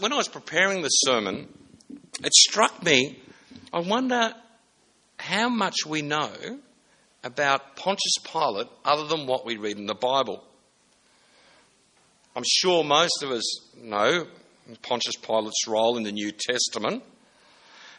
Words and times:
When 0.00 0.12
I 0.12 0.16
was 0.16 0.28
preparing 0.28 0.82
the 0.82 0.88
sermon, 0.88 1.48
it 2.22 2.34
struck 2.34 2.82
me, 2.82 3.18
I 3.72 3.80
wonder 3.80 4.34
how 5.18 5.48
much 5.48 5.86
we 5.86 6.02
know 6.02 6.30
about 7.24 7.76
Pontius 7.76 8.18
Pilate 8.22 8.68
other 8.84 9.06
than 9.06 9.26
what 9.26 9.46
we 9.46 9.56
read 9.56 9.78
in 9.78 9.86
the 9.86 9.94
Bible. 9.94 10.44
I'm 12.34 12.44
sure 12.46 12.84
most 12.84 13.22
of 13.22 13.30
us 13.30 13.74
know 13.74 14.26
Pontius 14.82 15.16
Pilate's 15.16 15.66
role 15.66 15.96
in 15.96 16.02
the 16.02 16.12
New 16.12 16.30
Testament. 16.30 17.02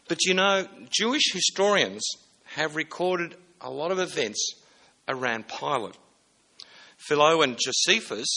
But 0.07 0.23
you 0.23 0.35
know, 0.35 0.67
Jewish 0.91 1.33
historians 1.33 2.07
have 2.55 2.75
recorded 2.75 3.35
a 3.59 3.71
lot 3.71 3.91
of 3.91 3.97
events 3.97 4.53
around 5.07 5.47
Pilate. 5.47 5.97
Philo 6.97 7.41
and 7.41 7.57
Josephus 7.57 8.27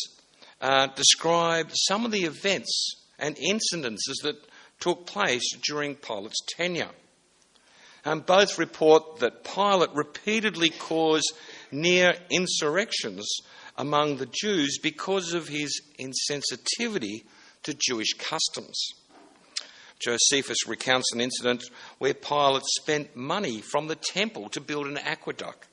uh, 0.62 0.86
describe 0.94 1.70
some 1.74 2.06
of 2.06 2.10
the 2.10 2.24
events 2.24 2.99
and 3.20 3.36
incidences 3.36 4.22
that 4.22 4.36
took 4.80 5.06
place 5.06 5.44
during 5.66 5.94
Pilate's 5.94 6.40
tenure. 6.56 6.90
And 8.04 8.24
both 8.24 8.58
report 8.58 9.18
that 9.18 9.44
Pilate 9.44 9.94
repeatedly 9.94 10.70
caused 10.70 11.32
near 11.70 12.14
insurrections 12.30 13.28
among 13.76 14.16
the 14.16 14.28
Jews 14.32 14.78
because 14.82 15.34
of 15.34 15.48
his 15.48 15.80
insensitivity 15.98 17.24
to 17.62 17.74
Jewish 17.74 18.14
customs. 18.14 18.80
Josephus 20.00 20.66
recounts 20.66 21.12
an 21.12 21.20
incident 21.20 21.62
where 21.98 22.14
Pilate 22.14 22.62
spent 22.64 23.16
money 23.16 23.60
from 23.60 23.86
the 23.86 23.96
temple 23.96 24.48
to 24.50 24.60
build 24.60 24.86
an 24.86 24.96
aqueduct. 24.96 25.68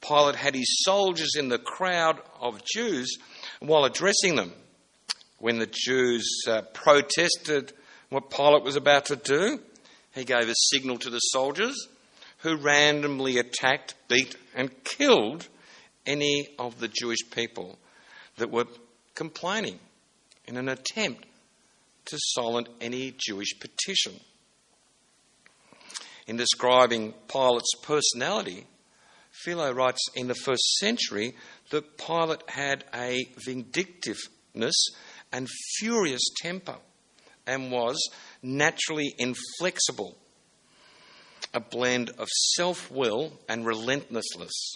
Pilate 0.00 0.36
had 0.36 0.54
his 0.54 0.84
soldiers 0.84 1.34
in 1.36 1.48
the 1.48 1.58
crowd 1.58 2.20
of 2.40 2.62
Jews 2.64 3.18
while 3.58 3.84
addressing 3.84 4.36
them. 4.36 4.52
When 5.38 5.58
the 5.58 5.68
Jews 5.70 6.42
uh, 6.48 6.62
protested 6.72 7.72
what 8.08 8.30
Pilate 8.30 8.62
was 8.62 8.76
about 8.76 9.06
to 9.06 9.16
do, 9.16 9.60
he 10.14 10.24
gave 10.24 10.48
a 10.48 10.54
signal 10.70 10.98
to 10.98 11.10
the 11.10 11.18
soldiers 11.18 11.88
who 12.38 12.56
randomly 12.56 13.38
attacked, 13.38 13.94
beat, 14.08 14.36
and 14.54 14.70
killed 14.84 15.48
any 16.06 16.48
of 16.58 16.78
the 16.80 16.88
Jewish 16.88 17.28
people 17.30 17.78
that 18.36 18.50
were 18.50 18.66
complaining 19.14 19.78
in 20.46 20.56
an 20.56 20.68
attempt 20.68 21.26
to 22.06 22.18
silence 22.18 22.68
any 22.80 23.14
Jewish 23.18 23.58
petition. 23.58 24.20
In 26.26 26.36
describing 26.36 27.14
Pilate's 27.28 27.74
personality, 27.82 28.66
Philo 29.30 29.72
writes 29.72 30.04
in 30.14 30.28
the 30.28 30.34
first 30.34 30.76
century 30.78 31.34
that 31.70 31.98
Pilate 31.98 32.48
had 32.48 32.84
a 32.94 33.28
vindictiveness 33.44 34.88
and 35.36 35.50
furious 35.76 36.30
temper 36.40 36.76
and 37.46 37.70
was 37.70 38.08
naturally 38.42 39.14
inflexible, 39.18 40.16
a 41.52 41.60
blend 41.60 42.08
of 42.18 42.26
self 42.54 42.90
will 42.90 43.38
and 43.46 43.66
relentlessness. 43.66 44.72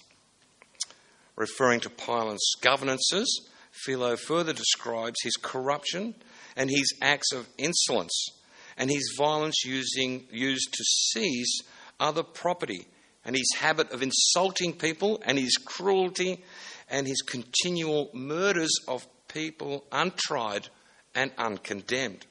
Referring 1.34 1.80
to 1.80 1.88
Pilate's 1.88 2.56
governances, 2.60 3.48
Philo 3.72 4.16
further 4.16 4.52
describes 4.52 5.16
his 5.22 5.36
corruption 5.40 6.14
and 6.54 6.68
his 6.68 6.92
acts 7.00 7.32
of 7.32 7.48
insolence 7.56 8.28
and 8.76 8.90
his 8.90 9.14
violence 9.16 9.64
using, 9.64 10.26
used 10.30 10.74
to 10.74 10.84
seize 10.84 11.62
other 11.98 12.22
property 12.22 12.86
and 13.24 13.34
his 13.34 13.50
habit 13.58 13.92
of 13.92 14.02
insulting 14.02 14.74
people 14.74 15.22
and 15.24 15.38
his 15.38 15.56
cruelty 15.56 16.44
and 16.90 17.06
his 17.06 17.22
continual 17.22 18.10
murders 18.12 18.74
of 18.86 19.06
people 19.32 19.84
untried 19.92 20.68
and 21.14 21.32
uncondemned 21.38 22.26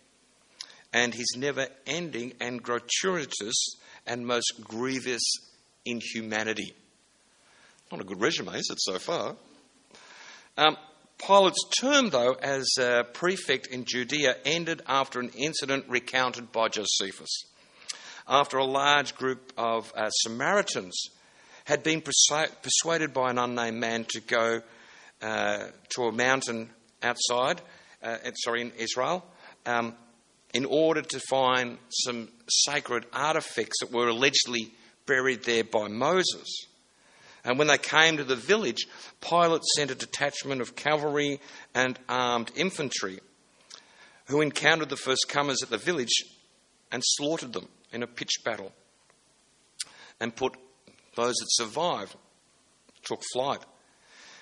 and 0.93 1.13
his 1.13 1.35
never 1.37 1.67
ending 1.85 2.33
and 2.39 2.63
gratuitous 2.63 3.75
and 4.07 4.25
most 4.25 4.53
grievous 4.63 5.23
inhumanity. 5.85 6.73
Not 7.91 8.01
a 8.01 8.03
good 8.03 8.21
resume, 8.21 8.53
is 8.55 8.69
it, 8.71 8.79
so 8.79 8.99
far? 8.99 9.35
Um, 10.57 10.77
Pilate's 11.17 11.63
term, 11.79 12.09
though, 12.09 12.33
as 12.33 12.67
prefect 13.13 13.67
in 13.67 13.85
Judea 13.85 14.35
ended 14.45 14.81
after 14.87 15.19
an 15.19 15.29
incident 15.35 15.85
recounted 15.89 16.51
by 16.51 16.69
Josephus. 16.69 17.43
After 18.27 18.57
a 18.57 18.65
large 18.65 19.15
group 19.15 19.51
of 19.57 19.91
uh, 19.95 20.09
Samaritans 20.09 21.09
had 21.65 21.83
been 21.83 22.01
persuaded 22.01 23.13
by 23.13 23.31
an 23.31 23.37
unnamed 23.37 23.77
man 23.77 24.05
to 24.09 24.21
go 24.21 24.61
uh, 25.21 25.65
to 25.89 26.03
a 26.03 26.11
mountain 26.11 26.69
outside, 27.01 27.61
uh, 28.03 28.17
sorry, 28.35 28.61
in 28.61 28.71
Israel, 28.77 29.25
um, 29.65 29.95
in 30.53 30.65
order 30.65 31.01
to 31.01 31.19
find 31.29 31.77
some 31.89 32.29
sacred 32.47 33.05
artifacts 33.13 33.79
that 33.81 33.91
were 33.91 34.07
allegedly 34.07 34.71
buried 35.05 35.43
there 35.43 35.63
by 35.63 35.87
Moses. 35.87 36.65
And 37.43 37.57
when 37.57 37.67
they 37.67 37.77
came 37.77 38.17
to 38.17 38.23
the 38.23 38.35
village, 38.35 38.87
Pilate 39.21 39.63
sent 39.75 39.91
a 39.91 39.95
detachment 39.95 40.61
of 40.61 40.75
cavalry 40.75 41.39
and 41.73 41.97
armed 42.09 42.51
infantry 42.55 43.19
who 44.25 44.41
encountered 44.41 44.89
the 44.89 44.97
first 44.97 45.25
comers 45.29 45.63
at 45.63 45.69
the 45.69 45.77
village 45.77 46.23
and 46.91 47.01
slaughtered 47.03 47.53
them 47.53 47.67
in 47.91 48.03
a 48.03 48.07
pitched 48.07 48.43
battle 48.43 48.71
and 50.19 50.35
put 50.35 50.55
those 51.15 51.35
that 51.35 51.47
survived 51.49 52.15
took 53.03 53.21
flight. 53.33 53.63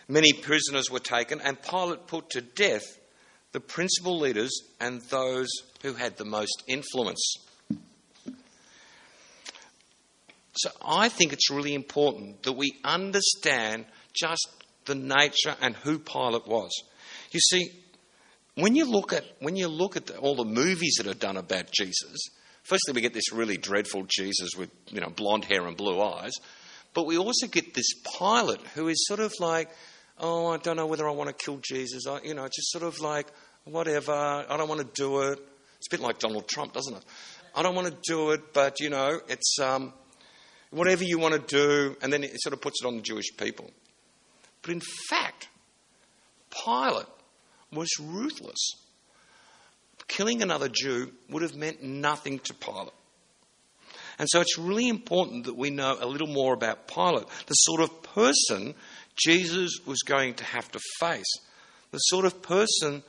Many 0.08 0.34
prisoners 0.34 0.90
were 0.90 1.00
taken, 1.00 1.42
and 1.42 1.62
Pilate 1.62 2.08
put 2.08 2.30
to 2.32 2.42
death 2.42 3.00
the 3.52 3.60
principal 3.60 4.20
leaders 4.20 4.52
and 4.80 5.02
those 5.10 5.50
who 5.82 5.94
had 5.94 6.18
the 6.18 6.26
most 6.26 6.64
influence. 6.68 7.38
So 10.58 10.70
I 10.84 11.10
think 11.10 11.34
it's 11.34 11.52
really 11.52 11.76
important 11.76 12.44
that 12.44 12.54
we 12.54 12.78
understand 12.84 13.86
just 14.14 14.48
the 14.86 14.96
nature 14.96 15.56
and 15.62 15.76
who 15.76 16.00
Pilate 16.00 16.48
was. 16.48 16.72
You 17.32 17.40
see, 17.40 17.70
when 18.56 18.76
you 18.76 18.86
look 18.86 19.14
at 19.14 19.24
when 19.40 19.56
you 19.56 19.68
look 19.68 19.96
at 19.98 20.08
the, 20.08 20.18
all 20.18 20.36
the 20.36 20.46
movies 20.46 20.96
that 20.98 21.08
are 21.08 21.14
done 21.14 21.38
about 21.38 21.72
Jesus, 21.72 22.30
firstly 22.64 22.94
we 22.94 23.02
get 23.02 23.14
this 23.14 23.32
really 23.32 23.58
dreadful 23.58 24.06
Jesus 24.08 24.52
with 24.58 24.72
you 24.88 25.00
know 25.00 25.10
blonde 25.10 25.46
hair 25.46 25.68
and 25.68 25.78
blue 25.78 26.02
eyes, 26.02 26.34
but 26.96 27.06
we 27.06 27.18
also 27.18 27.46
get 27.46 27.76
this 27.76 27.94
Pilate 28.18 28.62
who 28.74 28.88
is 28.88 29.06
sort 29.06 29.20
of 29.20 29.32
like, 29.40 29.70
oh, 30.20 30.48
I 30.48 30.58
don't 30.58 30.76
know 30.76 30.86
whether 30.86 31.08
I 31.08 31.12
want 31.12 31.30
to 31.30 31.46
kill 31.46 31.60
Jesus. 31.62 32.08
I, 32.08 32.22
you 32.22 32.34
know, 32.34 32.46
just 32.48 32.72
sort 32.72 32.84
of 32.84 33.00
like 33.00 33.28
whatever. 33.64 34.12
I 34.12 34.58
don't 34.58 34.70
want 34.70 34.82
to 34.82 35.02
do 35.02 35.22
it. 35.22 35.40
It's 35.78 35.88
a 35.88 35.92
bit 35.92 36.00
like 36.00 36.20
Donald 36.20 36.48
Trump, 36.48 36.74
doesn't 36.74 36.96
it? 36.96 37.04
I 37.56 37.64
don't 37.64 37.76
want 37.76 37.88
to 37.88 37.98
do 38.04 38.32
it, 38.32 38.54
but 38.54 38.80
you 38.80 38.90
know, 38.90 39.20
it's 39.28 39.58
um, 39.60 39.94
whatever 40.70 41.04
you 41.04 41.20
want 41.20 41.34
to 41.36 41.40
do, 41.40 41.96
and 42.02 42.12
then 42.12 42.24
it 42.24 42.42
sort 42.42 42.54
of 42.54 42.62
puts 42.62 42.84
it 42.84 42.88
on 42.88 42.98
the 42.98 43.02
Jewish 43.02 43.36
people. 43.36 43.72
But 44.62 44.72
in 44.72 44.82
fact, 45.10 45.48
Pilate 46.50 47.08
was 47.72 47.90
ruthless. 48.00 48.72
Killing 50.08 50.42
another 50.42 50.70
Jew 50.70 51.12
would 51.30 51.42
have 51.42 51.56
meant 51.56 51.84
nothing 51.84 52.40
to 52.40 52.54
Pilate. 52.54 52.94
And 54.20 54.28
so 54.32 54.42
it's 54.42 54.58
really 54.58 54.88
important 54.88 55.46
that 55.46 55.56
we 55.56 55.70
know 55.70 55.98
a 56.00 56.08
little 56.08 56.28
more 56.28 56.54
about 56.54 56.88
Pilate, 56.88 57.28
the 57.46 57.54
sort 57.54 57.82
of 57.82 58.02
person 58.04 58.74
Jesus 59.18 59.80
was 59.86 60.00
going 60.06 60.36
to 60.36 60.44
have 60.44 60.72
to 60.72 60.80
face, 61.00 61.34
the 61.92 61.98
sort 61.98 62.26
of 62.26 62.42
person 62.42 63.04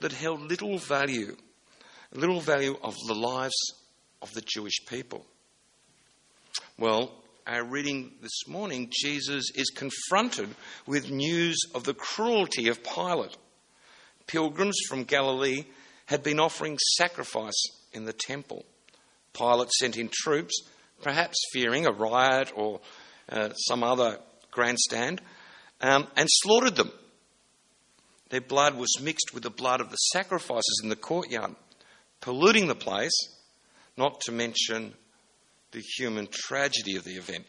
that 0.00 0.12
held 0.12 0.40
little 0.40 0.78
value, 0.78 1.36
little 2.12 2.40
value 2.40 2.76
of 2.82 2.94
the 3.06 3.14
lives 3.14 3.54
of 4.20 4.30
the 4.32 4.42
Jewish 4.42 4.84
people. 4.86 5.24
Well, 6.78 7.12
our 7.46 7.64
reading 7.64 8.12
this 8.20 8.46
morning, 8.48 8.90
Jesus 9.02 9.50
is 9.54 9.70
confronted 9.70 10.48
with 10.86 11.10
news 11.10 11.58
of 11.74 11.84
the 11.84 11.94
cruelty 11.94 12.68
of 12.68 12.82
Pilate. 12.82 13.36
Pilgrims 14.26 14.78
from 14.88 15.04
Galilee 15.04 15.64
had 16.06 16.22
been 16.22 16.40
offering 16.40 16.78
sacrifice 16.96 17.60
in 17.92 18.04
the 18.04 18.12
temple. 18.12 18.64
Pilate 19.32 19.70
sent 19.72 19.96
in 19.96 20.10
troops, 20.12 20.62
perhaps 21.02 21.36
fearing 21.52 21.86
a 21.86 21.92
riot 21.92 22.52
or 22.54 22.80
uh, 23.28 23.50
some 23.54 23.82
other 23.82 24.18
grandstand, 24.50 25.20
um, 25.82 26.06
and 26.16 26.28
slaughtered 26.30 26.76
them. 26.76 26.92
Their 28.30 28.40
blood 28.40 28.76
was 28.76 29.00
mixed 29.00 29.34
with 29.34 29.42
the 29.42 29.50
blood 29.50 29.80
of 29.80 29.90
the 29.90 29.96
sacrifices 29.96 30.80
in 30.82 30.88
the 30.88 30.96
courtyard, 30.96 31.54
polluting 32.20 32.68
the 32.68 32.74
place, 32.74 33.12
not 33.96 34.20
to 34.22 34.32
mention 34.32 34.94
the 35.72 35.82
human 35.98 36.28
tragedy 36.30 36.96
of 36.96 37.04
the 37.04 37.16
event. 37.16 37.44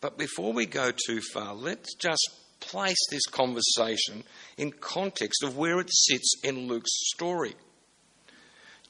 But 0.00 0.18
before 0.18 0.52
we 0.52 0.66
go 0.66 0.90
too 1.06 1.20
far, 1.32 1.54
let's 1.54 1.94
just 1.94 2.28
place 2.60 2.98
this 3.10 3.26
conversation 3.26 4.24
in 4.58 4.72
context 4.72 5.42
of 5.42 5.56
where 5.56 5.78
it 5.80 5.88
sits 5.90 6.34
in 6.42 6.68
Luke's 6.68 6.90
story. 7.14 7.54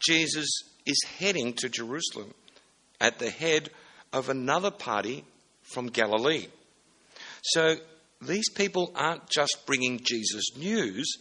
Jesus 0.01 0.49
is 0.85 1.07
heading 1.19 1.53
to 1.55 1.69
Jerusalem 1.69 2.35
at 3.01 3.19
the 3.19 3.31
head 3.31 3.71
of 4.13 4.29
another 4.29 4.71
party 4.71 5.25
from 5.67 5.89
Galilee. 5.89 6.47
So 7.43 7.77
these 8.21 8.49
people 8.51 8.93
aren't 8.95 9.29
just 9.29 9.59
bringing 9.67 10.01
Jesus 10.03 10.57
news, 10.57 11.19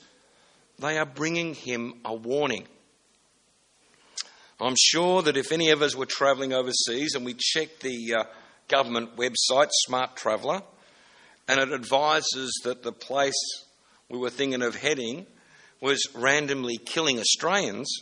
they 0.80 0.98
are 0.98 1.06
bringing 1.06 1.54
him 1.54 1.96
a 2.04 2.14
warning. 2.14 2.68
I'm 4.60 4.76
sure 4.78 5.22
that 5.22 5.36
if 5.36 5.52
any 5.52 5.72
of 5.72 5.82
us 5.82 5.96
were 5.96 6.06
travelling 6.06 6.54
overseas 6.54 7.16
and 7.16 7.26
we 7.26 7.36
checked 7.38 7.82
the 7.82 8.16
uh, 8.18 8.24
government 8.70 9.18
website, 9.18 9.70
Smart 9.86 10.16
Traveller, 10.16 10.62
and 11.48 11.60
it 11.60 11.74
advises 11.74 12.62
that 12.64 12.82
the 12.82 12.94
place 12.94 13.34
we 14.10 14.18
were 14.18 14.30
thinking 14.30 14.62
of 14.62 14.76
heading 14.76 15.26
was 15.82 16.02
randomly 16.16 16.78
killing 16.78 17.20
Australians, 17.20 17.94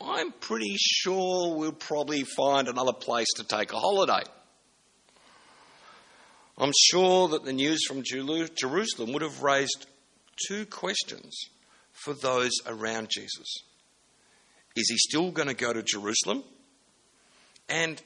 I'm 0.00 0.32
pretty 0.32 0.76
sure 0.78 1.56
we'll 1.56 1.72
probably 1.72 2.24
find 2.24 2.68
another 2.68 2.92
place 2.92 3.28
to 3.36 3.44
take 3.44 3.72
a 3.72 3.78
holiday. 3.78 4.22
I'm 6.58 6.72
sure 6.90 7.28
that 7.28 7.44
the 7.44 7.52
news 7.52 7.84
from 7.86 8.02
Jerusalem 8.02 9.12
would 9.12 9.22
have 9.22 9.42
raised 9.42 9.86
two 10.46 10.66
questions 10.66 11.34
for 11.92 12.14
those 12.14 12.52
around 12.66 13.08
Jesus. 13.10 13.46
Is 14.76 14.88
he 14.88 14.96
still 14.96 15.30
going 15.30 15.48
to 15.48 15.54
go 15.54 15.72
to 15.72 15.82
Jerusalem? 15.82 16.44
And 17.68 18.00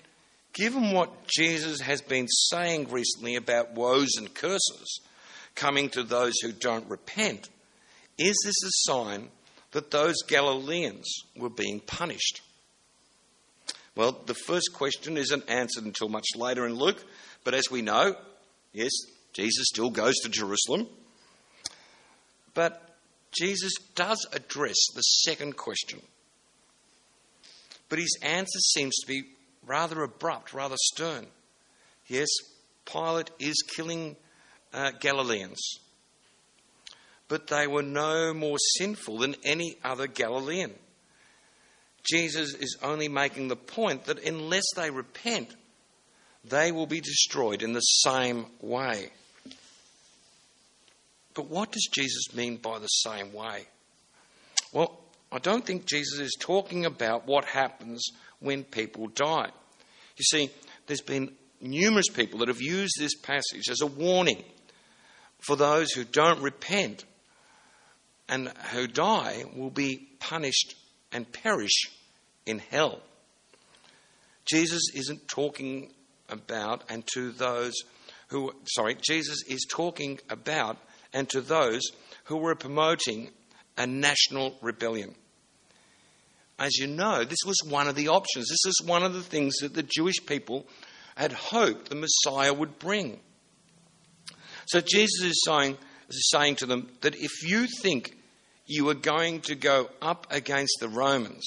given 0.53 0.93
what 0.93 1.27
Jesus 1.27 1.81
has 1.81 2.01
been 2.01 2.29
saying 2.29 2.89
recently 2.91 3.37
about 3.37 3.75
woes 3.75 4.11
and 4.17 4.33
curses 4.33 5.01
coming 5.55 5.89
to 5.91 6.03
those 6.03 6.35
who 6.43 6.53
don't 6.53 6.89
repent, 6.89 7.49
is 8.19 8.37
this 8.45 8.63
a 8.65 8.91
sign 8.91 9.29
that 9.73 9.91
those 9.91 10.17
Galileans 10.27 11.07
were 11.37 11.51
being 11.51 11.81
punished? 11.81 12.41
Well, 13.95 14.13
the 14.27 14.35
first 14.35 14.73
question 14.73 15.17
isn't 15.17 15.49
answered 15.49 15.85
until 15.85 16.09
much 16.09 16.27
later 16.37 16.67
in 16.67 16.75
Luke, 16.75 17.03
but 17.45 17.55
as 17.55 17.71
we 17.71 17.83
know, 17.83 18.17
yes, 18.77 18.93
Jesus 19.33 19.67
still 19.69 19.91
goes 19.91 20.15
to 20.23 20.29
Jerusalem. 20.29 20.87
But 22.55 22.97
Jesus 23.33 23.73
does 23.95 24.27
address 24.33 24.77
the 24.95 25.03
second 25.03 25.57
question. 25.57 26.01
But 27.89 27.99
his 27.99 28.19
answer 28.23 28.59
seems 28.59 28.95
to 28.97 29.07
be 29.07 29.25
rather 29.67 30.03
abrupt, 30.03 30.53
rather 30.53 30.77
stern. 30.79 31.27
Yes, 32.07 32.29
Pilate 32.85 33.31
is 33.39 33.63
killing 33.77 34.17
uh, 34.73 34.93
Galileans, 35.01 35.61
but 37.29 37.49
they 37.49 37.67
were 37.67 37.83
no 37.83 38.33
more 38.33 38.59
sinful 38.79 39.19
than 39.19 39.37
any 39.45 39.77
other 39.85 40.07
Galilean. 40.07 40.75
Jesus 42.09 42.55
is 42.55 42.77
only 42.83 43.09
making 43.09 43.49
the 43.49 43.57
point 43.57 44.05
that 44.05 44.25
unless 44.25 44.65
they 44.77 44.91
repent, 44.91 45.55
they 46.49 46.73
will 46.73 46.87
be 46.87 47.01
destroyed 47.01 47.63
in 47.63 47.73
the 47.73 47.81
same 47.81 48.47
way. 48.61 49.11
But 51.35 51.49
what 51.51 51.73
does 51.73 51.89
Jesus 51.93 52.35
mean 52.35 52.57
by 52.57 52.79
the 52.79 52.87
same 52.87 53.33
way? 53.33 53.67
Well, 54.73 54.99
I 55.31 55.39
don't 55.39 55.67
think 55.67 55.87
Jesus 55.87 56.19
is 56.19 56.37
talking 56.39 56.87
about 56.87 57.27
what 57.27 57.45
happens 57.45 58.05
when 58.41 58.65
people 58.65 59.09
die. 59.09 59.51
You 60.17 60.25
see, 60.25 60.51
there's 60.87 61.03
been 61.03 61.33
numerous 61.61 62.09
people 62.09 62.39
that 62.41 62.49
have 62.49 62.63
used 62.63 62.95
this 62.99 63.15
passage 63.15 63.69
as 63.71 63.81
a 63.81 63.87
warning 63.87 64.43
for 65.41 65.57
those 65.57 65.93
who 65.93 66.05
don't 66.05 66.41
repent 66.41 67.05
and 68.29 68.49
who 68.73 68.87
die 68.87 69.45
will 69.55 69.71
be 69.71 70.09
punished 70.19 70.75
and 71.13 71.31
perish 71.31 71.91
in 72.47 72.59
hell. 72.59 73.01
Jesus 74.47 74.83
isn't 74.95 75.29
talking 75.29 75.93
about 76.29 76.85
and 76.89 77.07
to 77.15 77.31
those 77.33 77.75
who, 78.29 78.53
sorry, 78.67 78.97
Jesus 79.01 79.43
is 79.49 79.67
talking 79.71 80.19
about 80.29 80.79
and 81.13 81.29
to 81.31 81.41
those 81.41 81.83
who 82.25 82.37
were 82.37 82.55
promoting 82.55 83.31
a 83.79 83.87
national 83.87 84.57
rebellion. 84.61 85.15
As 86.59 86.77
you 86.79 86.87
know, 86.87 87.25
this 87.25 87.45
was 87.47 87.57
one 87.69 87.87
of 87.87 87.95
the 87.95 88.09
options. 88.09 88.49
This 88.49 88.67
is 88.67 88.83
one 88.87 89.03
of 89.03 89.13
the 89.13 89.23
things 89.23 89.57
that 89.59 89.75
the 89.75 89.83
Jewish 89.83 90.25
people 90.25 90.67
had 91.17 91.33
hoped 91.33 91.89
the 91.89 91.95
Messiah 91.95 92.53
would 92.53 92.79
bring. 92.79 93.21
So 94.67 94.81
Jesus 94.81 95.23
is 95.23 95.43
saying, 95.47 95.77
is 96.09 96.31
saying 96.31 96.57
to 96.57 96.67
them 96.67 96.89
that 97.03 97.15
if 97.15 97.49
you 97.49 97.67
think 97.83 98.17
you 98.67 98.89
are 98.89 98.95
going 98.95 99.41
to 99.43 99.55
go 99.55 99.89
up 100.03 100.27
against 100.31 100.79
the 100.81 100.89
Romans, 100.89 101.47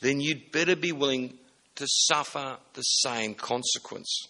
then 0.00 0.20
you'd 0.20 0.52
better 0.52 0.76
be 0.76 0.92
willing 0.92 1.38
to 1.76 1.86
suffer 1.88 2.56
the 2.74 2.82
same 2.82 3.34
consequence. 3.34 4.28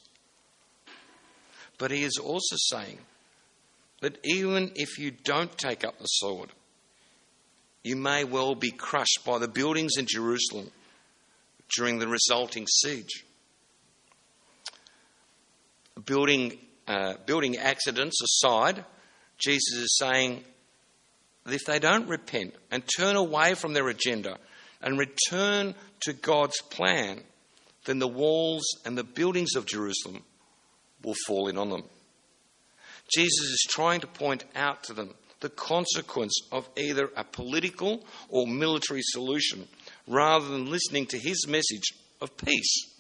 But 1.78 1.90
he 1.90 2.04
is 2.04 2.19
also 2.19 2.56
saying 2.56 2.98
that 4.00 4.19
even 4.25 4.72
if 4.75 4.98
you 4.98 5.10
don't 5.10 5.56
take 5.56 5.84
up 5.84 5.98
the 5.98 6.06
sword, 6.06 6.50
you 7.82 7.96
may 7.96 8.25
well 8.25 8.54
be 8.54 8.70
crushed 8.70 9.20
by 9.25 9.38
the 9.38 9.48
buildings 9.48 9.96
in 9.96 10.06
Jerusalem 10.06 10.70
during 11.76 11.98
the 11.98 12.08
resulting 12.08 12.66
siege. 12.66 13.25
Building, 16.04 16.58
uh, 16.87 17.14
building 17.26 17.56
accidents 17.56 18.20
aside, 18.22 18.84
Jesus 19.38 19.78
is 19.78 19.96
saying 19.99 20.44
that 21.44 21.54
if 21.54 21.64
they 21.64 21.78
don't 21.78 22.08
repent 22.08 22.54
and 22.70 22.82
turn 22.99 23.16
away 23.16 23.54
from 23.54 23.72
their 23.72 23.88
agenda 23.88 24.38
and 24.82 24.99
return 24.99 25.75
to 26.00 26.12
God's 26.12 26.60
plan, 26.60 27.22
then 27.86 27.98
the 27.98 28.08
walls 28.08 28.64
and 28.84 28.96
the 28.96 29.04
buildings 29.04 29.54
of 29.56 29.66
Jerusalem 29.66 30.22
will 31.02 31.16
fall 31.26 31.48
in 31.48 31.56
on 31.56 31.70
them. 31.70 31.84
Jesus 33.08 33.46
is 33.46 33.66
trying 33.70 34.00
to 34.00 34.06
point 34.06 34.44
out 34.54 34.84
to 34.84 34.92
them 34.92 35.14
the 35.40 35.48
consequence 35.48 36.34
of 36.50 36.68
either 36.76 37.10
a 37.16 37.24
political 37.24 38.04
or 38.28 38.46
military 38.46 39.02
solution 39.02 39.68
rather 40.06 40.48
than 40.48 40.70
listening 40.70 41.06
to 41.06 41.18
his 41.18 41.46
message 41.46 41.92
of 42.20 42.36
peace 42.36 42.90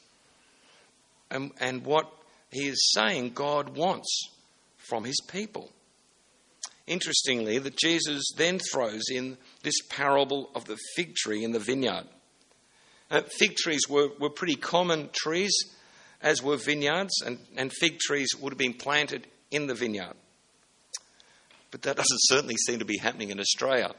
and, 1.30 1.50
and 1.60 1.84
what 1.84 2.10
he 2.52 2.68
is 2.68 2.92
saying 2.94 3.30
God 3.30 3.76
wants 3.76 4.28
from 4.88 5.04
his 5.04 5.20
people. 5.28 5.72
Interestingly, 6.86 7.58
that 7.58 7.76
Jesus 7.76 8.22
then 8.36 8.60
throws 8.60 9.04
in 9.10 9.36
this 9.62 9.80
parable 9.88 10.50
of 10.54 10.66
the 10.66 10.78
fig 10.94 11.16
tree 11.16 11.42
in 11.42 11.50
the 11.50 11.58
vineyard. 11.58 12.04
Uh, 13.10 13.22
fig 13.38 13.56
trees 13.56 13.88
were, 13.88 14.08
were 14.18 14.30
pretty 14.30 14.56
common 14.56 15.08
trees, 15.12 15.52
as 16.20 16.42
were 16.42 16.56
vineyards, 16.56 17.22
and, 17.24 17.38
and 17.56 17.72
fig 17.72 17.98
trees 17.98 18.28
would 18.40 18.52
have 18.52 18.58
been 18.58 18.74
planted 18.74 19.26
in 19.50 19.66
the 19.66 19.74
vineyard. 19.74 20.14
But 21.70 21.82
that 21.82 21.96
doesn't 21.96 22.20
certainly 22.22 22.56
seem 22.56 22.78
to 22.80 22.84
be 22.84 22.98
happening 22.98 23.30
in 23.30 23.38
Australia. 23.38 23.92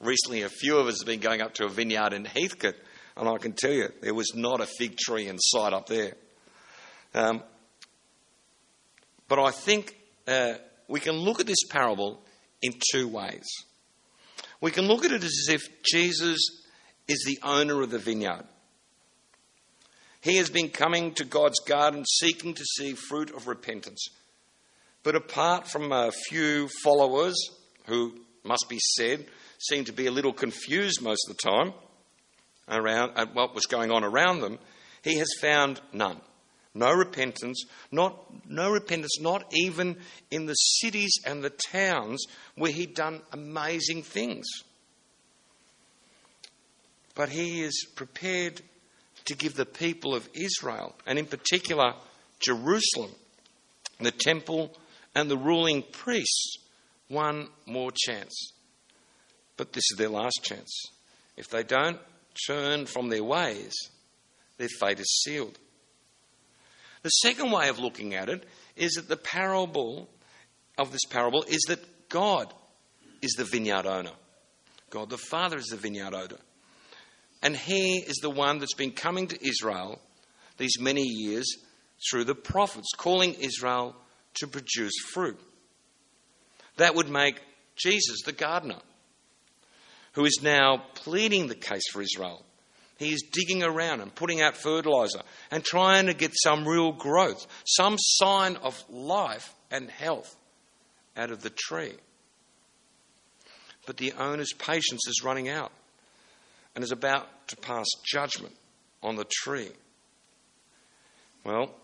Recently, 0.00 0.42
a 0.42 0.48
few 0.48 0.78
of 0.78 0.86
us 0.86 1.00
have 1.00 1.06
been 1.06 1.20
going 1.20 1.40
up 1.40 1.54
to 1.54 1.64
a 1.64 1.68
vineyard 1.68 2.12
in 2.12 2.24
Heathcote, 2.24 2.76
and 3.16 3.28
I 3.28 3.38
can 3.38 3.52
tell 3.52 3.72
you 3.72 3.88
there 4.00 4.14
was 4.14 4.34
not 4.34 4.60
a 4.60 4.66
fig 4.66 4.96
tree 4.96 5.28
in 5.28 5.38
sight 5.38 5.72
up 5.72 5.86
there. 5.86 6.14
Um, 7.14 7.42
but 9.28 9.38
I 9.38 9.50
think 9.50 9.96
uh, 10.26 10.54
we 10.88 11.00
can 11.00 11.14
look 11.14 11.40
at 11.40 11.46
this 11.46 11.64
parable 11.68 12.20
in 12.62 12.72
two 12.92 13.08
ways. 13.08 13.46
We 14.60 14.70
can 14.70 14.86
look 14.86 15.04
at 15.04 15.12
it 15.12 15.22
as 15.22 15.46
if 15.48 15.62
Jesus 15.84 16.38
is 17.06 17.24
the 17.26 17.38
owner 17.42 17.82
of 17.82 17.90
the 17.90 17.98
vineyard. 17.98 18.44
He 20.24 20.36
has 20.38 20.48
been 20.48 20.70
coming 20.70 21.12
to 21.14 21.24
God's 21.26 21.60
garden 21.60 22.02
seeking 22.06 22.54
to 22.54 22.64
see 22.64 22.94
fruit 22.94 23.30
of 23.30 23.46
repentance. 23.46 24.06
But 25.02 25.16
apart 25.16 25.68
from 25.68 25.92
a 25.92 26.12
few 26.30 26.68
followers 26.82 27.34
who, 27.84 28.14
must 28.42 28.64
be 28.70 28.78
said, 28.96 29.26
seemed 29.58 29.84
to 29.86 29.92
be 29.92 30.06
a 30.06 30.10
little 30.10 30.32
confused 30.32 31.02
most 31.02 31.28
of 31.28 31.36
the 31.36 31.42
time 31.42 31.74
around 32.70 33.18
at 33.18 33.34
what 33.34 33.54
was 33.54 33.66
going 33.66 33.90
on 33.90 34.02
around 34.02 34.40
them, 34.40 34.58
he 35.02 35.18
has 35.18 35.28
found 35.42 35.82
none. 35.92 36.22
No 36.72 36.90
repentance, 36.90 37.62
not, 37.92 38.18
no 38.48 38.70
repentance, 38.70 39.20
not 39.20 39.44
even 39.52 39.98
in 40.30 40.46
the 40.46 40.54
cities 40.54 41.12
and 41.26 41.44
the 41.44 41.50
towns 41.50 42.24
where 42.54 42.72
he'd 42.72 42.94
done 42.94 43.20
amazing 43.30 44.02
things. 44.02 44.46
But 47.14 47.28
he 47.28 47.62
is 47.62 47.86
prepared 47.94 48.62
to 49.26 49.34
give 49.34 49.54
the 49.54 49.66
people 49.66 50.14
of 50.14 50.28
Israel, 50.34 50.94
and 51.06 51.18
in 51.18 51.26
particular 51.26 51.94
Jerusalem, 52.40 53.10
the 54.00 54.10
temple 54.10 54.76
and 55.14 55.30
the 55.30 55.36
ruling 55.36 55.82
priests 55.82 56.58
one 57.08 57.48
more 57.66 57.90
chance. 58.06 58.52
But 59.56 59.72
this 59.72 59.84
is 59.92 59.98
their 59.98 60.08
last 60.08 60.40
chance. 60.42 60.86
If 61.36 61.48
they 61.48 61.62
don't 61.62 61.98
turn 62.46 62.86
from 62.86 63.08
their 63.08 63.24
ways, 63.24 63.72
their 64.58 64.68
fate 64.68 65.00
is 65.00 65.22
sealed. 65.22 65.58
The 67.02 67.10
second 67.10 67.50
way 67.50 67.68
of 67.68 67.78
looking 67.78 68.14
at 68.14 68.28
it 68.28 68.46
is 68.76 68.94
that 68.94 69.08
the 69.08 69.16
parable 69.16 70.08
of 70.78 70.90
this 70.90 71.04
parable 71.08 71.44
is 71.44 71.60
that 71.68 72.08
God 72.08 72.52
is 73.22 73.32
the 73.32 73.44
vineyard 73.44 73.86
owner. 73.86 74.12
God 74.90 75.10
the 75.10 75.18
Father 75.18 75.58
is 75.58 75.66
the 75.66 75.76
vineyard 75.76 76.14
owner. 76.14 76.38
And 77.42 77.56
He 77.56 77.98
is 77.98 78.16
the 78.16 78.30
one 78.30 78.58
that's 78.58 78.74
been 78.74 78.92
coming 78.92 79.28
to 79.28 79.46
Israel 79.46 80.00
these 80.56 80.78
many 80.80 81.02
years 81.02 81.46
through 82.10 82.24
the 82.24 82.34
prophets, 82.34 82.88
calling 82.96 83.34
Israel 83.34 83.96
to 84.34 84.46
produce 84.46 84.94
fruit. 85.12 85.40
That 86.76 86.94
would 86.94 87.08
make 87.08 87.40
Jesus 87.76 88.22
the 88.24 88.32
gardener 88.32 88.80
who 90.12 90.24
is 90.24 90.40
now 90.42 90.82
pleading 90.94 91.48
the 91.48 91.54
case 91.54 91.88
for 91.92 92.02
Israel. 92.02 92.44
He 92.98 93.12
is 93.12 93.24
digging 93.32 93.62
around 93.62 94.00
and 94.00 94.14
putting 94.14 94.40
out 94.40 94.56
fertilizer 94.56 95.20
and 95.50 95.64
trying 95.64 96.06
to 96.06 96.14
get 96.14 96.32
some 96.34 96.66
real 96.66 96.92
growth, 96.92 97.46
some 97.64 97.96
sign 97.98 98.56
of 98.56 98.82
life 98.88 99.52
and 99.70 99.90
health 99.90 100.34
out 101.16 101.30
of 101.30 101.42
the 101.42 101.50
tree. 101.50 101.94
But 103.86 103.96
the 103.96 104.12
owner's 104.12 104.52
patience 104.52 105.06
is 105.08 105.22
running 105.24 105.48
out 105.48 105.72
and 106.74 106.82
is 106.82 106.92
about 106.92 107.48
to 107.48 107.56
pass 107.56 107.86
judgment 108.04 108.54
on 109.02 109.16
the 109.16 109.26
tree. 109.42 109.70
Well, 111.44 111.74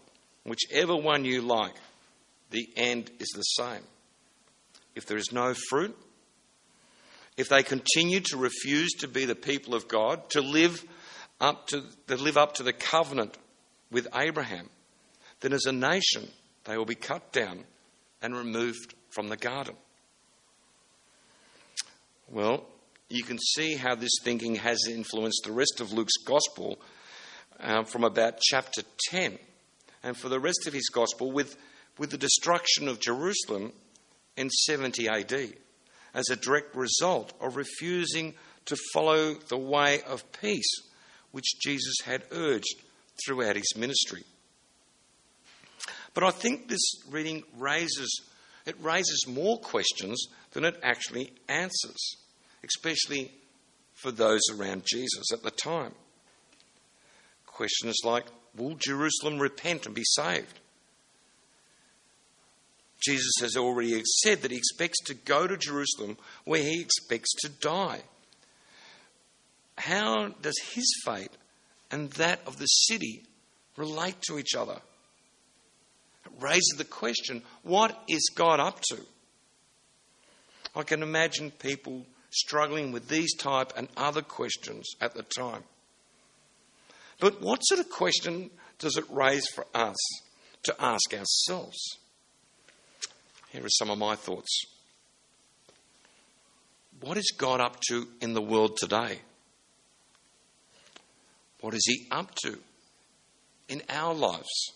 whichever 0.45 0.97
one 0.97 1.25
you 1.25 1.43
like, 1.43 1.75
the 2.51 2.69
end 2.77 3.11
is 3.19 3.29
the 3.35 3.43
same. 3.43 3.83
If 4.95 5.07
there 5.07 5.19
is 5.19 5.33
no 5.33 5.55
fruit, 5.69 5.97
if 7.37 7.49
they 7.49 7.63
continue 7.63 8.21
to 8.21 8.37
refuse 8.37 8.91
to 9.01 9.09
be 9.09 9.25
the 9.25 9.35
people 9.35 9.75
of 9.75 9.87
God, 9.87 10.29
to 10.31 10.41
live 10.41 10.85
up 11.41 11.69
to, 11.69 11.85
to 12.09 12.17
live 12.17 12.37
up 12.37 12.55
to 12.55 12.63
the 12.63 12.73
covenant 12.73 13.37
with 13.91 14.09
Abraham, 14.15 14.69
then 15.41 15.53
as 15.53 15.67
a 15.67 15.73
nation 15.73 16.29
they 16.65 16.77
will 16.77 16.85
be 16.85 16.95
cut 16.95 17.33
down 17.33 17.65
and 18.21 18.37
removed 18.37 18.95
from 19.11 19.29
the 19.29 19.37
garden. 19.37 19.75
Well, 22.29 22.65
you 23.11 23.23
can 23.23 23.39
see 23.39 23.75
how 23.75 23.95
this 23.95 24.13
thinking 24.23 24.55
has 24.57 24.87
influenced 24.89 25.43
the 25.45 25.53
rest 25.53 25.81
of 25.81 25.93
Luke's 25.93 26.17
gospel 26.25 26.81
uh, 27.59 27.83
from 27.85 28.05
about 28.05 28.41
chapter 28.41 28.83
10. 29.11 29.39
And 30.03 30.17
for 30.17 30.29
the 30.29 30.41
rest 30.41 30.67
of 30.67 30.73
his 30.73 30.89
gospel, 30.89 31.31
with, 31.31 31.57
with 31.99 32.11
the 32.11 32.17
destruction 32.17 32.89
of 32.89 33.01
Jerusalem 33.01 33.73
in 34.37 34.49
70 34.49 35.09
AD, 35.09 35.33
as 36.15 36.31
a 36.31 36.37
direct 36.37 36.75
result 36.75 37.33
of 37.41 37.57
refusing 37.57 38.35
to 38.65 38.77
follow 38.95 39.35
the 39.35 39.59
way 39.59 40.01
of 40.03 40.31
peace 40.33 40.71
which 41.33 41.59
Jesus 41.61 41.97
had 42.05 42.23
urged 42.31 42.83
throughout 43.25 43.57
his 43.57 43.77
ministry. 43.77 44.25
But 46.15 46.25
I 46.25 46.31
think 46.31 46.69
this 46.69 46.81
reading 47.11 47.45
raises 47.57 48.23
it 48.67 48.77
raises 48.81 49.27
more 49.27 49.59
questions 49.59 50.27
than 50.53 50.65
it 50.65 50.79
actually 50.83 51.33
answers, 51.49 52.17
especially 52.65 53.33
for 53.95 54.11
those 54.11 54.41
around 54.53 54.83
Jesus 54.87 55.33
at 55.33 55.43
the 55.43 55.51
time. 55.51 55.93
Questions 57.47 57.99
like 58.05 58.27
Will 58.57 58.75
Jerusalem 58.75 59.39
repent 59.39 59.87
and 59.87 59.95
be 59.95 60.05
saved? 60.05 60.61
Jesus 63.05 63.33
has 63.41 63.57
already 63.57 64.03
said 64.23 64.43
that 64.43 64.51
he 64.51 64.57
expects 64.57 64.99
to 65.07 65.15
go 65.15 65.47
to 65.47 65.57
Jerusalem 65.57 66.19
where 66.45 66.63
he 66.63 66.81
expects 66.81 67.33
to 67.43 67.49
die. 67.49 68.01
How 69.79 70.29
does 70.43 70.59
his 70.75 70.93
fate 71.05 71.31
and 71.91 72.11
that 72.13 72.41
of 72.47 72.59
the 72.59 72.67
city 72.67 73.23
relate 73.77 74.21
to 74.29 74.39
each 74.39 74.55
other? 74.55 74.79
It 76.27 76.33
raises 76.39 76.75
the 76.77 76.85
question 76.85 77.43
what 77.63 77.99
is 78.09 78.31
God 78.35 78.61
up 78.61 78.81
to? 78.91 78.99
I 80.77 80.83
can 80.83 81.03
imagine 81.03 81.51
people 81.51 82.05
struggling 82.31 82.93
with 82.93 83.09
these 83.09 83.35
type 83.35 83.73
and 83.77 83.89
other 83.97 84.23
questions 84.23 84.87
at 85.01 85.15
the 85.15 85.23
time. 85.23 85.65
But 87.19 87.43
what 87.43 87.61
sort 87.61 87.81
of 87.81 87.91
question 87.91 88.51
does 88.79 88.97
it 88.97 89.05
raise 89.11 89.47
for 89.49 89.67
us 89.75 89.97
to 90.63 90.75
ask 90.79 91.13
ourselves? 91.13 91.79
Here 93.51 93.65
are 93.65 93.69
some 93.69 93.91
of 93.91 93.99
my 93.99 94.15
thoughts. 94.15 94.63
What 97.01 97.17
is 97.17 97.33
God 97.37 97.61
up 97.61 97.79
to 97.89 98.09
in 98.21 98.35
the 98.35 98.43
world 98.43 98.77
today? 98.77 99.21
What 101.61 101.75
is 101.75 101.83
He 101.87 102.07
up 102.11 102.35
to 102.45 102.59
in 103.69 103.83
our 103.89 104.15
lives? 104.15 104.73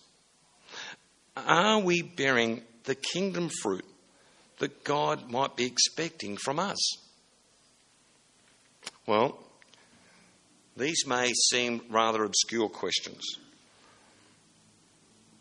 Are 1.37 1.80
we 1.80 2.02
bearing 2.02 2.62
the 2.84 2.94
kingdom 2.94 3.50
fruit 3.62 3.84
that 4.58 4.84
God 4.84 5.30
might 5.30 5.56
be 5.56 5.64
expecting 5.64 6.37
from 6.37 6.58
us? 6.58 6.78
Well, 9.06 9.38
these 10.76 11.06
may 11.06 11.32
seem 11.50 11.82
rather 11.88 12.25
obscure 12.25 12.68
questions, 12.68 13.23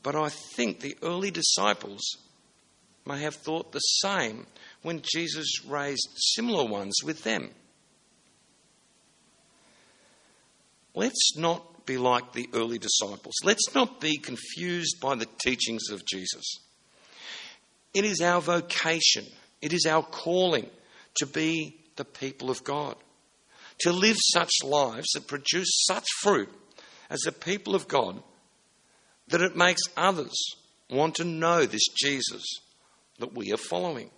but 0.03 0.15
I 0.15 0.29
think 0.29 0.79
the 0.79 0.97
early 1.01 1.31
disciples 1.31 2.01
may 3.05 3.21
have 3.21 3.35
thought 3.35 3.71
the 3.71 3.79
same 3.79 4.45
when 4.81 5.01
Jesus 5.13 5.65
raised 5.65 6.07
similar 6.15 6.65
ones 6.65 6.95
with 7.03 7.23
them. 7.23 7.49
Let's 10.93 11.35
not 11.35 11.85
be 11.85 11.97
like 11.97 12.33
the 12.33 12.47
early 12.53 12.77
disciples. 12.77 13.33
Let's 13.43 13.73
not 13.73 13.99
be 13.99 14.17
confused 14.17 14.99
by 15.01 15.15
the 15.15 15.27
teachings 15.43 15.89
of 15.89 16.05
Jesus. 16.05 16.43
It 17.93 18.05
is 18.05 18.21
our 18.21 18.41
vocation, 18.41 19.25
it 19.61 19.73
is 19.73 19.85
our 19.85 20.03
calling 20.03 20.69
to 21.15 21.25
be 21.25 21.77
the 21.95 22.05
people 22.05 22.49
of 22.49 22.63
God, 22.63 22.95
to 23.79 23.91
live 23.91 24.17
such 24.33 24.51
lives 24.63 25.07
that 25.13 25.27
produce 25.27 25.85
such 25.85 26.05
fruit 26.21 26.49
as 27.09 27.19
the 27.21 27.31
people 27.31 27.75
of 27.75 27.87
God 27.87 28.21
that 29.27 29.41
it 29.41 29.55
makes 29.55 29.81
others 29.95 30.33
want 30.89 31.15
to 31.15 31.23
know 31.23 31.65
this 31.65 31.87
Jesus 31.95 32.43
that 33.19 33.33
we 33.33 33.51
are 33.53 33.57
following. 33.57 34.09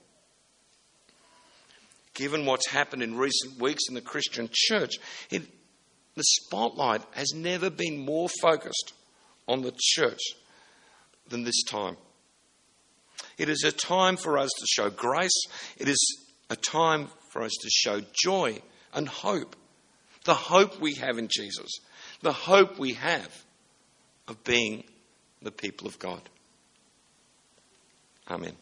Given 2.13 2.45
what's 2.45 2.69
happened 2.69 3.03
in 3.03 3.17
recent 3.17 3.59
weeks 3.59 3.83
in 3.89 3.95
the 3.95 4.01
Christian 4.01 4.49
church, 4.51 4.95
it, 5.29 5.43
the 6.15 6.23
spotlight 6.23 7.01
has 7.11 7.33
never 7.35 7.69
been 7.69 8.05
more 8.05 8.29
focused 8.41 8.93
on 9.47 9.61
the 9.61 9.73
church 9.77 10.21
than 11.27 11.43
this 11.43 11.63
time. 11.63 11.97
It 13.37 13.49
is 13.49 13.63
a 13.63 13.71
time 13.71 14.15
for 14.17 14.37
us 14.37 14.49
to 14.57 14.65
show 14.65 14.89
grace. 14.89 15.43
It 15.77 15.89
is 15.89 15.97
a 16.49 16.55
time 16.55 17.09
for 17.29 17.41
us 17.43 17.51
to 17.61 17.69
show 17.69 18.01
joy 18.23 18.61
and 18.95 19.07
hope. 19.07 19.55
The 20.23 20.33
hope 20.33 20.79
we 20.79 20.95
have 20.95 21.19
in 21.19 21.27
Jesus. 21.27 21.69
The 22.21 22.33
hope 22.33 22.79
we 22.79 22.93
have 22.93 23.43
of 24.27 24.43
being 24.43 24.83
the 25.43 25.51
people 25.51 25.87
of 25.87 25.99
God. 25.99 26.21
Amen. 28.27 28.53